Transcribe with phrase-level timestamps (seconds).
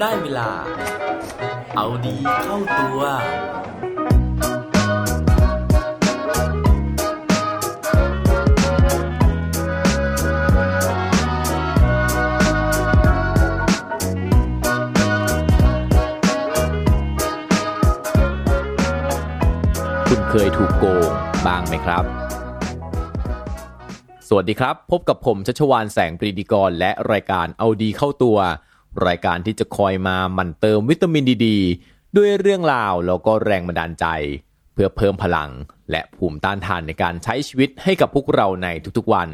[0.00, 0.50] ได้เวลา
[1.76, 3.00] เอาดีเข้าตัว
[20.08, 21.10] คุณเคยถูกโกง
[21.46, 22.04] บ้างไหมครับ
[24.28, 28.38] สวัสดีครับ พบกับผมชัชวานแสงปรีดีกรและรายการเอาดีเข้าตัว
[29.06, 31.48] รายการที่จะคอยมามันเติมวิตามินดีด
[32.16, 34.06] ด้วยเรื่องราวแล้วก็แรงบันดาลใจ
[34.72, 35.50] เพื่อเพิ่มพลัง
[35.90, 39.30] และภูมิต้านทานในการใช้ชีวิตให้กับพวกเราในทุกๆวัน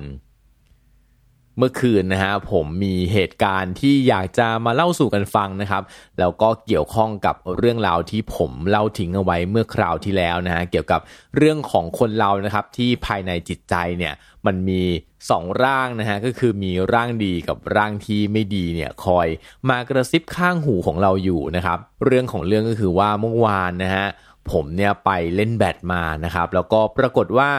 [1.58, 5.82] เมื่อคืนนะฮะผมมีเหตุการณ์ที่อยากจะมาเล่าสู่กันฟังนะครับ
[6.18, 11.00] แล้วก็เกี่ยวข้องกับเรื่องราวที่ผมเล่าทิ้งเอาไว้เมื่อคราวที่แล้วนะฮะเกี่ยวกับ
[11.36, 14.14] เรื่องของคนเรานะครับที่ภายในจิตใจเนี่ย
[14.46, 14.82] มันมี
[15.30, 19.28] สองร่างนะฮะก็คือมีร่างดีกับร่างที่ไม่ดีเนี่ยคอย
[19.69, 24.06] มากระซิบข้างหูของเราอยู่นะครับ เรื่องของเรื่องก็คือว่าเมื่อวานนะฮะ
[24.53, 27.50] ผมเนี่ยไปเล่นแบดมานะครับ แล้วก็ปรากฏว่า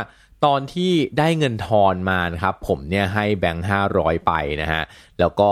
[0.46, 4.82] ตอนที่ได้เงินทอนมานะครับผมเนี่ยให้แบงค์ห้าร้อยไปนะฮะ
[5.20, 5.52] แล้วก็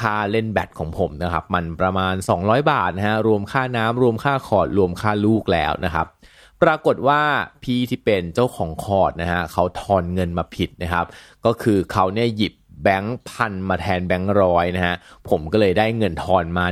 [0.00, 6.06] ค่าเล่นแบตของผมนะครับ มันประมาณ 200 บาทนะฮะรวมค่าน้ำรวมค่าคอร์ดรวมค่าลูกแล้วนะครับ
[6.62, 7.22] ปรากฏว่า
[7.62, 11.06] พี่ที่เป็นเจ้าของคอร์ดนะฮะเขาทอนเงินมาผิดนะครับ
[11.44, 14.94] ก็คือเขาเนี่ยหยิบแบงค์พันมาแทนแบงค์ร้อยนะฮะ
[15.28, 16.66] ผมก็เลยได้เงินทอนมา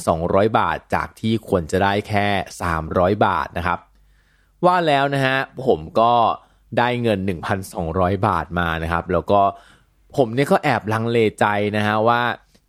[0.00, 2.26] 1,200 บาท จากที่ควรจะได้แค่
[2.76, 3.78] 300 บาทนะครับ
[4.64, 5.36] ว่าแล้วนะฮะ
[5.66, 6.12] ผมก็
[6.78, 7.18] ได้เงิน
[7.72, 9.40] 1,200 บาทมานะครับ แล้วก็
[10.16, 11.44] ผมเนี่ยก็แอบลังเลใจ
[11.76, 12.22] นะฮะว่า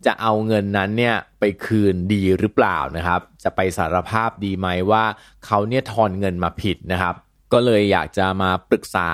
[0.06, 5.04] จะเอาเงินนั้นเนี่ยไปคืนดีหรือเปล่านะครับ จะไปสารภาพดีไหมว่า
[5.46, 7.14] เขาเนี่ยทอนเงินมาผิดนะครับ
[7.52, 9.08] ก็เลยอยากจะมาปรึกษา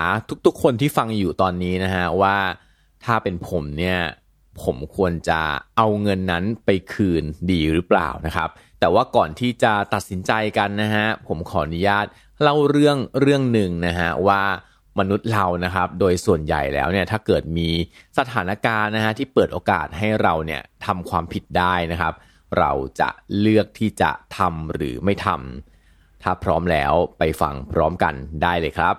[0.46, 2.36] ทุกๆ คนที่ฟังอยู่ตอนนี้นะฮะว่า
[3.04, 3.98] ถ้าเป็นผมเนี่ย
[4.62, 5.40] ผมควรจะ
[5.76, 8.48] เอาเงินนั้นไปคืนดีหรือเปล่านะครับ
[8.80, 12.06] แต่ว่าก่อนที่จะตัดสินใจกันนะฮะผมขออนุญาต
[12.42, 14.42] เล่าเรื่องเรื่องหนึ่งนะฮะว่า
[14.98, 17.68] มนุษย์เรานะครับ โดยส่วนใหญ่แล้วเนี่ยถ้าเกิดมี
[18.18, 22.14] สถานการณ์นะฮะที่เปิดโอกาสให้เราเนี่ยทำความผิดได้นะครับ
[22.58, 23.08] เราจะ
[23.40, 28.94] เลือกที่จะทำหรือไม่ทำถ้าพร้อมแล้วไปฟังพร้อมกันได้เลยครับ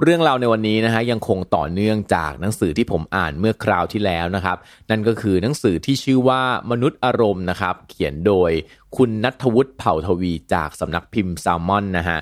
[0.00, 4.56] เรื่องราวในวันนี้นะฮะยังคงต่อเนื่องจากหนังสือที่ผมอ่านเมื่อคราวที่แล้วนะครับ
[4.90, 8.50] นั่นก็คือหนังสือที่ชื่อว่ามนุษย์อารมณ์นะครับ เขียนโดย
[8.96, 12.18] คุณนัทวุฒิเผ่าทวีจากสำนักพิมพ์แซลมอนนะฮะ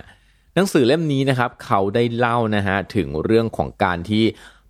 [0.54, 4.24] หนังสือเล่มนี้นะครับเขาได้เล่านะฮะถึงเรื่องของการที่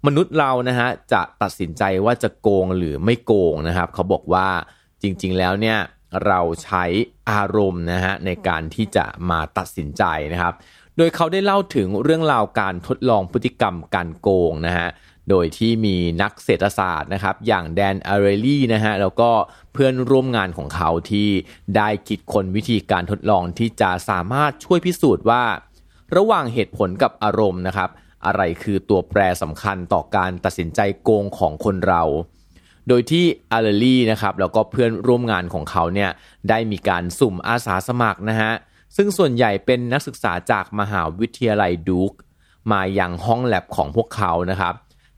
[0.06, 4.48] มนุษย์เรานะฮะจะตัดสินใจว่าจะโกงหรือไม่โกงนะครับ เขาบอกว่า
[5.02, 5.78] จริง ๆ แล้วเนี่ย
[6.26, 6.84] เราใช้
[7.30, 10.54] อารมณ์นะฮะในการที่จะมาตัดสินใจนะครับ
[10.98, 14.88] โดยเขาได้เล่าถึงเรื่องราวการทดลองพฤติกรรมการโกงนะฮะ
[15.30, 19.30] โดยที่มีนักเศรษฐศาสตร์นะครับอย่างแดนอาร์เรลี่นะฮะแล้วก็
[19.72, 21.28] เพื่อนร่วมงานของเขาที่
[21.76, 25.44] ได้คิดค้นวิธีการทดลองที่จะสามารถช่วยพิสูจน์ว่า
[26.16, 27.90] ระหว่างเหตุผลกับอารมณ์นะครับ
[28.26, 32.02] อะไรคือตัวแปรสำคัญต่อการตัดสินใจโกงของคนเรา
[32.88, 36.10] โดยที่อาร์เรลลี่นะครับแล้วก็เพื่อนร่วมงานของเขาเนี่ย
[36.48, 38.52] ได้มีการสุ่มอาสาสมัครนะฮะ
[38.96, 42.12] ซึ่งส่วนใหญ่เป็นนักศึกษาจากมหาวิทยาลัยดูก
[42.70, 44.74] มาอยังห้องแลบของพวกเขานะครับ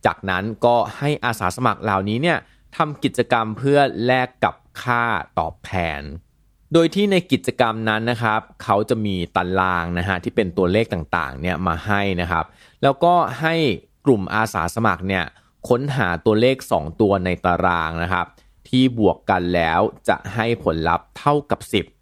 [0.06, 2.38] จากนั้นก็ให้อาสาสมัครเหล่านี้เนี่ย
[2.76, 5.02] ทำกิจกรรมเพื่อแลกกับค่า
[5.38, 6.02] ตอบแทน
[6.72, 12.44] โดยที่ในกิจกรรมนั้นนะครับ เขาจะมีตารางนะฮะที่เป็นตัวเลขต่างๆเนี่ยมาให้นะครับ
[12.82, 13.54] แล้วก็ให้
[14.06, 15.24] กลุ่มอาสาสมัครเนี่ย
[15.68, 18.26] ค้นหาตัวเลข 2 ตัวในตารางนะครับ
[18.68, 21.99] ที่บวกกันแล้วจะให้ผลลัพธ์เท่ากับ 10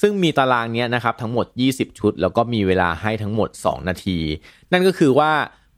[0.00, 4.18] ซึ่งมีตารางเนี้ยนะครับทั้งหมด 20 ชุด แล้วก็มีเวลาให้ทั้งหมด 2 นาที
[4.72, 5.30] นั่นก็คือว่า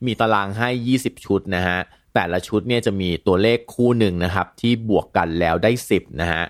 [0.07, 0.69] มีตารางให้
[0.99, 1.79] 20 ชุดนะฮะ
[2.15, 6.45] แต่ละชุดเนี่ยจะมีตัวเลขคู่หนึ่งนะครับที่บวกกันแล้วได้ 10นะฮะ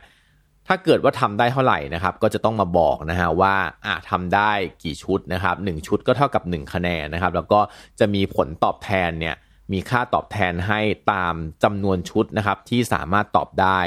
[0.67, 3.55] ถ้าเกิดว่าทำได้เท่าไหร่นะครับก็จะต้องมาบอกนะฮะว่า
[3.87, 4.53] อะทำได้
[4.83, 7.61] กี่ชุดนะครับ1ชุดก็เท่ากับ 1 คะแนนนะครับ แล้วก็
[8.01, 9.37] จะมีผลตอบแทนเนี่ย
[9.73, 10.81] มีค่าตอบแทนให้
[11.13, 13.81] ตามจำนวนชุดนะครับที่สามารถตอบได้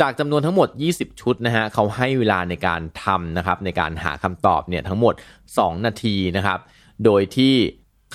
[0.00, 5.14] จากจำนวนทั้งหมด 20 ชุดนะฮะเขาให้เวลาในการทำนะครับในการหาคำตอบเนี่ยทั้งหมด
[5.50, 6.60] 2 นาทีนะครับ
[7.04, 7.54] โดยที่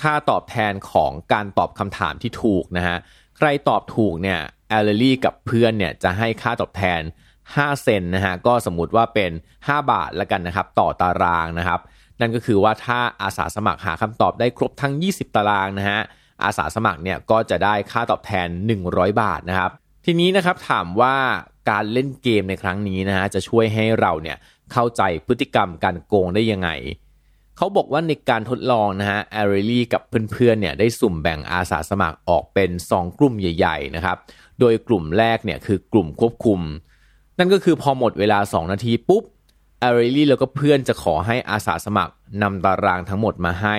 [0.02, 2.96] ค่าตอบแทนของการตอบคำถามที่ถูกนะฮะ
[3.36, 4.38] ใครตอบถูกเนี่ย
[4.68, 7.00] แอลเลลี่กับเพื่อนเนี่ยจะให้ค่าตอบแทน
[7.42, 9.30] 5 เซนนะฮะก็สมมุติว่าเป็น
[9.60, 11.80] 5 บาทล้วกันนะครับต่อตารางนะครับ
[12.20, 16.00] นั่นก็คือว่าถ้าอาสาสมัครหาคำตอบได้ครบทั้ง 20 ตารางนะฮะ
[16.44, 18.48] อาสาสมัครเนี่ยก็จะได้ค่าตอบแทน
[18.84, 19.72] 100 บาทนะครับ
[20.08, 21.16] ทีนี้นะครับถามว่า
[21.70, 24.36] การเล่นเกมในครั้งนี้นะฮะจะช่วยให้เราเนี่ย
[24.72, 26.68] เข้าใจพฤติกรรมการโกงได้ยังไง
[27.56, 34.16] เขาบอกว่าในการทดลองนะฮะแอรลี่กับเพื่อนๆเนี่ยได้สุ่มแบ่งอาสาสมัครออกเป็น 2 กลุ่มใหญ่ ๆ นะครับ
[34.60, 36.60] โดยกลุ่มแรกเนี่ยคือกลุ่มควบคุม
[37.38, 39.24] นั่นก็คือพอหมดเวลา 2 นาทีปุ๊บ
[39.80, 43.76] แอรลี่แล้วก็เพื่อนจะขอให้อาสาสมัครนำตารางทั้งหมดมาให้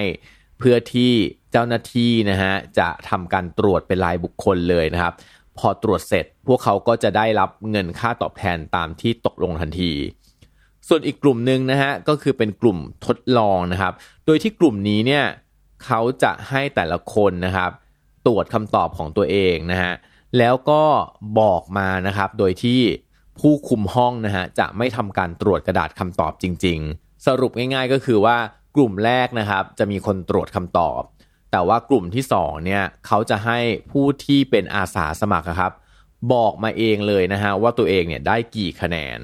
[0.59, 1.11] เพื่อที่
[1.51, 5.13] เจ้าหน้าที่นะฮะจะทำการตรวจเป็นรายบุคคลเลยนะครับ
[5.59, 9.91] พอตรวจเสร็จ พวกเขาก็จะได้รับเงินค่าตอบแทนตามที่ตกลงทันที
[10.87, 13.93] ส่วนอีกกลุ่มหนึ่งนะฮะก็คือเป็นกลุ่มทดลองนะครับ
[14.25, 15.25] โดยที่กลุ่มนี้เนี่ย
[15.85, 17.71] เขาจะให้แต่ละคนนะครับ
[18.27, 19.93] ตรวจคำตอบของตัวเองนะฮะ
[20.37, 20.83] แล้วก็
[21.39, 22.81] บอกมานะครับ โดยที่
[23.39, 28.37] ผู้คุมห้องนะฮะจะไม่ทำการตรวจกระดาษคำตอบจริง ๆ สรุปง่ายๆก็คือว่า
[28.75, 31.01] กลุ่มแรกนะครับ จะมีคนตรวจคำตอบ
[31.51, 33.59] แต่ว่ากลุ่มที่สองเนี่ยเขาจะให้
[33.91, 35.73] ผู้ที่เป็นอาสาสมัครครับ
[36.33, 39.19] บอกมาเองเลยนะฮะว่าตัวเองเนี่ยได้กี่คะแนน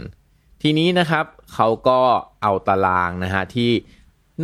[0.62, 2.00] ทีนี้นะครับเขาก็
[2.42, 3.72] เอาตารางนะฮะที่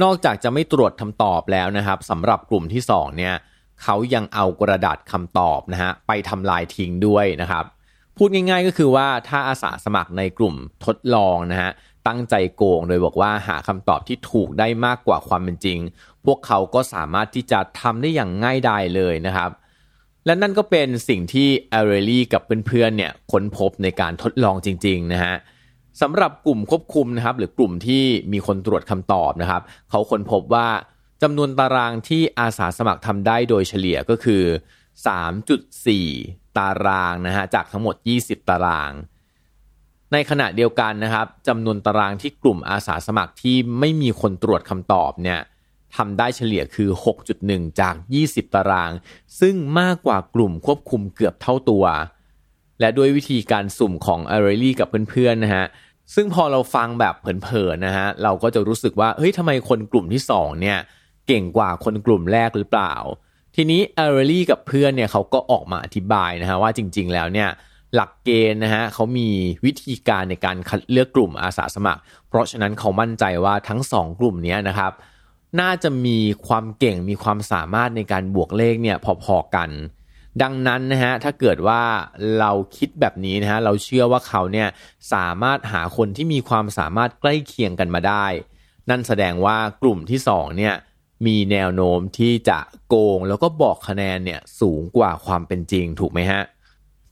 [0.03, 3.35] นอกจากจะไม่ตรวจคำตอบแล้วนะครับสำหรับกลุ่มที่สองเนี่ย
[3.83, 7.65] เขายังเอากระดาษคำตอบนะฮะไปทำลายทิ้งด้วยนะครับ
[8.17, 10.55] พูดง่ายๆก็คือว่าถ้าอาสาสมัครในกลุ่ม
[10.85, 11.71] ทดลองนะฮะ
[12.09, 15.79] ตั้งใจโกง โดยบอกว่าหาคำตอบที่ถูกได้มากกว่าความเป็นจริง
[16.25, 19.51] พวกเขาก็สามารถที่จะทำได้อย่างง่ายดายเลยนะครับ
[20.25, 25.35] และนั่นก็เป็นสิ่งที่แอเรลี่กับเพื่อนๆเนี่ยค้นพบในการทดลองจริงๆนะฮะ
[26.01, 30.67] สำหรับกลุ่มควบคุมนะครับ หรือกลุ่มที่มีคนตรวจคำตอบนะครับ เขาค้นพบว่า
[31.21, 34.43] จำนวนตารางที่อาสาสมัครทำได้โดยเฉลี่ยก็คือ
[35.05, 38.91] 3.4 ตารางนะฮะจากทั้งหมด 20 ตาราง
[40.13, 45.39] ในขณะเดียวกันนะครับจำนวนตารางที่กลุ่มอาสาสมัครที่ไม่มีคนตรวจคำตอบเนี่ย
[45.95, 46.89] ทำได้เฉลี่ยคือ
[47.35, 47.95] 6.1 จาก
[48.25, 48.91] 20 ตาราง
[49.39, 51.85] ซึ่งมากกว่ากลุ่มควบคุมเกือบเท่าตัว
[52.79, 55.65] และด้วยวิธีการสุ่มของอารลี่กับเพื่อนๆนะฮะ
[56.15, 60.77] ซึ่งพอเราฟังแบบเผินๆนะฮะเราก็จะรู้สึกว่าเฮ้ยทำไมคนกลุ่มที่ 2 เนี่ย
[61.27, 62.93] เก่งกว่าคนกลุ่มแรกหรือเปล่า
[63.55, 67.49] ทีนี้อารลี่กับเพื่อนเนี่ยเขาก็ออกมาอธิบายนะฮะว่าจริง ๆ แล้วเนี่ย
[67.95, 69.29] หลักเกณฑ์นะฮะเขามี
[69.65, 74.91] วิธีการในการคัดเลือกกลุ่มอาสาสมัคร เพราะฉะนั้นเขามั่นใจว่าทั้งสองกลุ่มนี้นะครับ
[75.61, 79.69] น่าจะมีความเก่งมีความสามารถในการบวกเลขเนี่ยพอๆกัน
[80.41, 81.81] ดังนั้นนะฮะถ้าเกิดว่า
[82.39, 84.67] เราคิดแบบนี้นะฮะเราเชื่อว่าเขาเนี่ย
[85.13, 88.25] สามารถหาคนที่มีความสามารถใกล้เคียงกันมาได้
[88.89, 90.75] นั่นแสดงว่ากลุ่มที่สองเนี่ย
[91.25, 96.41] มีแนวโน้มที่จะโกงแล้วก็บอกคะแนนเนี่ยสูงกว่าความเป็นจริงถูกไหมฮะ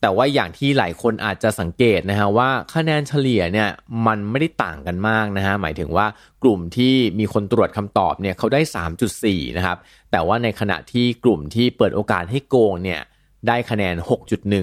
[0.02, 3.70] แต่ว่าอย่างที่หลายคนอาจจะสังเกตนะฮะว่าคะแนนเฉลี่ยเนี่ย
[4.08, 6.08] มันไม่ได้ต่างกันมากนะฮะหมายถึงว่า
[6.44, 8.62] กลุ่มที่มีคนตรวจคำตอบเนี่ยเขาได้
[9.10, 9.78] 3.4 นะครับ
[10.12, 13.02] แต่ว่าในขณะที่กลุ่มที่เปิดโอกาสให้โกงเนี่ย
[13.48, 13.96] ได้คะแนน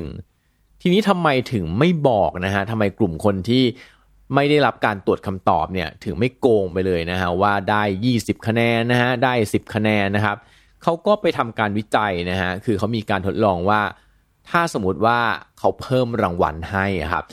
[0.06, 3.64] 6.1 ทีนี้ทำไมถึงไม่บอกนะฮะทำไมกลุ่มคนที่
[4.34, 7.82] ไม่ได้รับการตรวจคำตอบเนี่ยถึงไม่โกงไปเลยนะฮะว่าได้
[8.14, 10.36] 20 คะแนนนะฮะได้ 10 คะแนนนะครับ
[10.82, 13.80] เขาก็ไปทำการวิจัยนะฮะคือเขามีการทดลองว่า
[14.50, 15.18] ถ้าสมมติว่า
[15.58, 17.24] เขาเพิ่มรางวัลให้ครับ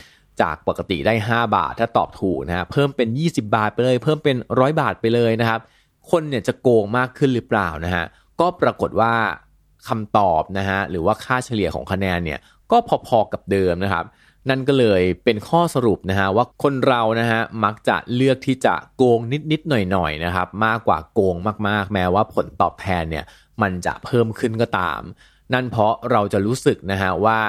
[0.41, 5.59] จากปกติได้ 5 บาท ถ้าตอบถูกนะฮะเพิ่มเป็น 20 บาทไปเลย เพิ่มเป็นร้อยบาทไปเลยนะครับ
[6.11, 8.05] คนเนี่ยจะโกงมากขึ้นหรือเปล่านะฮะ
[8.39, 9.13] ก็ปรากฏว่า
[9.87, 12.39] คำตอบนะฮะหรือว่าค่าเฉลี่ยของคะแนนเนี่ย
[12.71, 12.77] ก็
[13.07, 14.05] พอๆกับเดิมนะครับ
[14.49, 19.19] นั่นก็เลยเป็นข้อสรุปนะฮะว่าคนเรานะฮะมักจะเลือกที่จะโกง
[19.51, 21.35] นิดๆหน่อยๆนะครับ มากกว่าโกง
[21.67, 23.25] มากๆ แม้ว่าผลตอบแทนเนี่ย
[23.61, 25.01] มันจะเพิ่มขึ้นก็ตาม
[25.53, 27.39] นั่นเพราะเราจะรู้สึกนะฮะว่า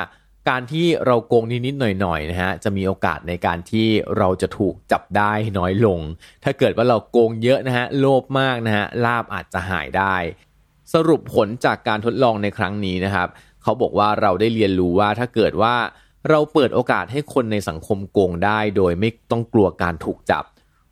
[0.50, 6.00] การที่เราโกงนิดๆหน่อยๆนะฮะจะมีโอกาสในการที่เราจะถูกจับได้น้อยลง
[6.44, 10.16] ถ้าเกิดว่าเราโกงเยอะนะฮะโลภมากนะฮะลาบอาจจะหายได้
[10.92, 13.28] สรุปผลจากการทดลองในครั้งนี้นะครับ
[13.62, 15.74] เขาบอกว่าเราได้เรียนรู้ว่าถ้าเกิดว่า
[16.30, 20.44] เราเปิดโอกาสให้คนในสังคมโกงได้ โดยไม่ต้องกลัวการถูกจับ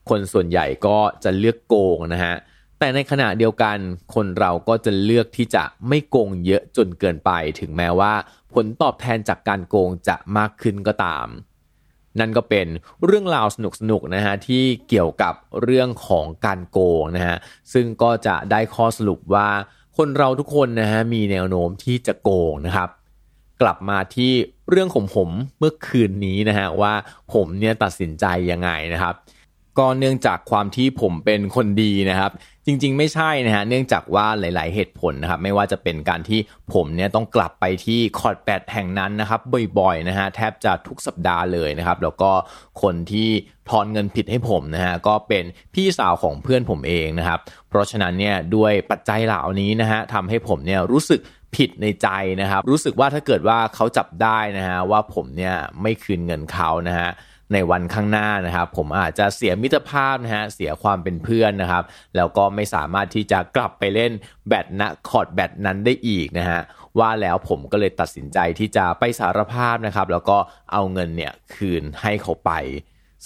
[0.08, 2.34] คนส่วนใหญ่ก็จะเลือกโกงนะฮะ
[2.82, 3.78] แต่ในขณะเดียวกัน
[4.14, 8.12] คนเราก็จะเลือกที่จะไม่โกงเยอะจนเกินไป ถึงแม้ว่า
[8.54, 11.26] ผลตอบแทนจากการโกงจะมากขึ้นก็ตาม
[12.20, 12.66] นั่นก็เป็น
[13.04, 13.58] เรื่องราวส
[13.90, 17.36] นุกๆนะฮะที่เกี่ยวกับเรื่องของการโกงนะฮะ
[17.72, 19.48] ซึ่งก็จะได้ข้อสรุปว่า
[19.96, 22.90] คนเราทุกคนนะฮะมีแนวโน้มที่จะโกงนะครับ
[23.62, 24.32] กลับมาที่
[24.70, 26.92] เรื่องของผมเมื่อคืนนี้นะฮะว่า
[27.32, 29.14] ผมเนี่ยตัดสินใจยังไงนะครับ
[29.80, 32.32] ก็เนื่องจากความที่ผมเป็นคนดีนะครับ
[32.66, 36.40] จริง ๆ ไม่ใช่นะฮะเนื่องจากว่าหลาย ๆ เหตุผลนะครับ ไม่ว่าจะเป็นการที่
[36.74, 39.40] ผมเนี่ยต้องกลับไปที่คอร์ดแปดแห่งนั้นนะครับ
[39.78, 42.30] บ่อย ๆ นะฮะแทบจะทุกสัปดาห์เลยนะครับ แล้วก็
[42.82, 43.28] คนที่
[43.68, 45.44] ทอนเงินผิดให้ผมนะฮะก็เป็น
[45.74, 51.20] พี่สาวของเพื่อนผมเองนะครับ เพราะฉะนั้นเนี่ยด้วยปัจจัยเหล่านี้นะฮะทำให้ผมเนี่ยรู้สึก
[51.56, 52.08] ผิดในใจ
[52.40, 57.10] นะครับ รู้สึกว่าถ้าเกิดว่าเขาจับได้นะฮะว่าผมเนี่ยไม่คืนเงินเขานะฮะ
[57.52, 61.84] ในวันข้างหน้านะครับ ผมอาจจะเสียมิตรภาพนะฮะเสียความเป็นเพื่อนนะครับ
[62.16, 64.12] แล้วก็ไม่สามารถที่จะกลับไปเล่น
[64.48, 66.60] แบตนะคอร์ดแบตนั้นได้อีกนะฮะ
[66.98, 70.38] ว่าแล้วผมก็เลยตัดสินใจที่จะไปสารภาพนะครับ แล้วก็
[70.72, 72.52] เอาเงินเนี่ยคืนให้เขาไป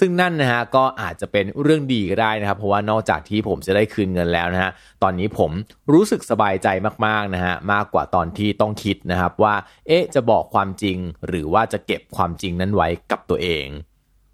[0.01, 4.71] ซึ่งนั่นนะฮะก็อาจจะเป็นเรื่องดีก็ได้นะครับ เพราะว่านอกจากที่ผมจะได้คืนเงินแล้วนะฮะ
[5.03, 5.51] ตอนนี้ผม
[5.93, 6.69] รู้สึกสบายใจ
[7.07, 9.55] มากๆนะฮะมากกว่าตอนที่ต้องคิดนะครับว่า
[9.87, 13.67] เอ๊ะจะบอกความจริง หรือว่าจะเก็บความจริงนั้นไว้กับตัวเอง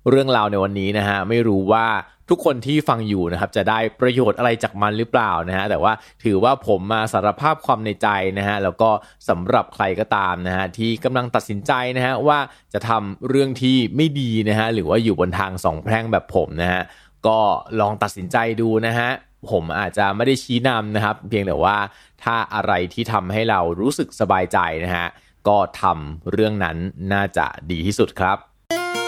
[0.09, 1.87] เรื่องราวในวันนี้นะฮะไม่รู้ว่า
[2.30, 5.92] ทุกคนที่ฟังอยู่นะครับจะได้ประโยชน์อะไรจากมันหรือเปล่านะฮะแต่ว่า
[6.25, 8.90] ถือว่าผมมาสารภาพความในใจนะฮะแล้วก็
[9.28, 12.38] สำหรับใครก็ตามนะฮะที่กำลังตัดสินใจนะฮะว่า
[12.73, 16.83] จะทำเรื่องที่ไม่ดีนะฮะหรือว่าอยู่บนทางสองแพร่งแบบผมนะฮะ
[17.26, 17.38] ก็
[17.80, 19.11] ลองตัดสินใจดูนะฮะ
[19.50, 21.78] ผมอาจจะไม่ได้ชี้นำนะครับ เพียงแต่ว่า
[22.25, 25.07] ถ้าอะไรที่ทำให้เรารู้สึกสบายใจนะฮะ
[25.49, 26.76] ก็ทำเรื่องนั้น
[27.12, 29.00] น่าจะดีที่สุดครับ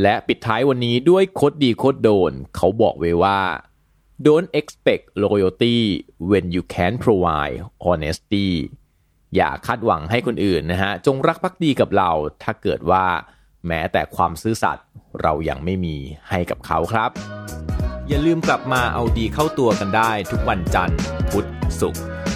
[0.00, 3.40] และปิดท้ายวันนี้ด้วยโคดดีโคดโดน เขาบอกไว้ว่า
[4.26, 5.78] don't expect loyalty
[6.30, 7.56] when you can provide
[7.86, 8.48] honesty
[9.36, 12.10] อย่าคาดหวังให้คนอื่นนะฮะ จงรักภักดีกับเรา
[12.42, 13.04] ถ้าเกิดว่า
[13.66, 14.86] แม้แต่ความซื่อสัตย์
[15.22, 15.96] เรายังไม่มี
[16.30, 17.10] ให้กับเขาครับ
[18.08, 20.98] อย่าลืมกลับมาเอาดีเข้าตัวกันได้ทุกวันจันทร์
[21.30, 21.48] พุธ
[21.80, 22.02] ศุกร์